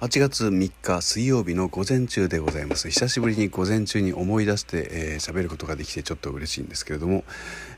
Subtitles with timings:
[0.00, 2.88] 8月3日水曜日の午前中でございます。
[2.88, 7.24] 久しぶりに午前中に思い出して喋、えー、ることができてちょっと嬉しいんですけれども、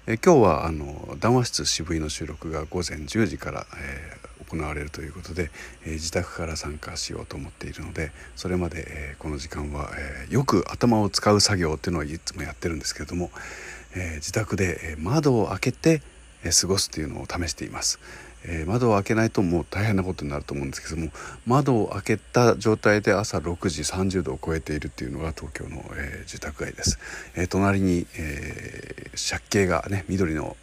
[0.07, 5.51] えー、今日はあの談話室渋井の収録が午前10時から、えー、行われるということで、
[5.87, 13.31] え自宅から参加しようと思っているのでそれまで、えこの時間は、えよく頭を使う作業っていうのをいつもやってるんですけれども、
[13.95, 16.03] え自宅で窓を開けて
[16.45, 18.01] 過ごすというのを試しています。
[18.45, 21.13] えー、窓を開けないともう大変なことになると思うんですけども
[21.47, 26.99] 窓を開けた状態で朝6時30度を超えているっていうのが東京の、えー、住宅街です、
[27.37, 30.57] えー、隣に、え借景がね緑の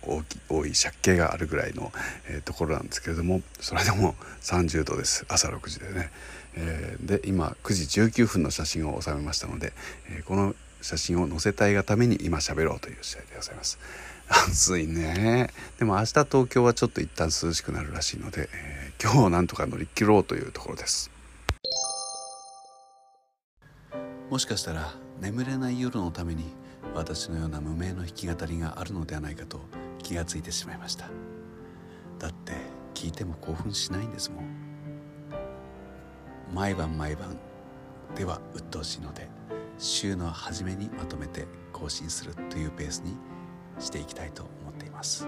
[0.49, 1.91] 多い借景があるぐらいの、
[2.29, 6.09] えところなんですけれどもそれでも30度です朝6時でね、
[6.55, 9.73] えで今9時19分の写真を収めましたので、
[10.09, 13.77] えこの写真を載せたいがために今喋ろうという試合でございます。
[14.29, 15.49] 暑いね。
[15.77, 21.11] でも明日東京はちょっと一旦涼しくなるらしいので、えー、今日なんとか乗り切ろうというところです。
[24.29, 26.43] もしかしたら眠れない夜のために
[26.93, 29.61] 私のような無名の弾き語りがあるのではないかと
[30.03, 31.05] 気がついてしまいました。
[32.19, 32.53] だって
[32.93, 34.45] 聞いても興奮しないんですもん。
[36.53, 37.37] 毎晩毎晩
[38.15, 39.29] では鬱陶しいので
[39.77, 43.13] 週の初めにまとめて更新するというペースに
[43.79, 45.27] していきたいと思っています。